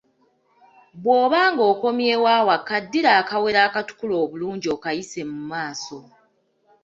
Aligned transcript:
Bw'obanga 1.01 1.61
okomyewo 1.73 2.27
awaka 2.39 2.73
ddira 2.83 3.11
akawero 3.21 3.59
akatukula 3.67 4.15
obulungi 4.23 4.67
okayise 4.75 5.21
mu 5.31 5.39
maaso. 5.51 5.99